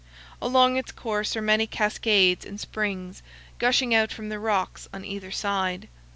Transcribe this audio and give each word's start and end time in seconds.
Along 0.41 0.77
its 0.77 0.91
course 0.91 1.35
are 1.35 1.43
many 1.43 1.67
cascades 1.67 2.43
and 2.43 2.59
springs, 2.59 3.21
gushing 3.59 3.93
out 3.93 4.11
from 4.11 4.29
the 4.29 4.39
rocks 4.39 4.89
on 4.91 5.05
either 5.05 5.29
side. 5.29 5.89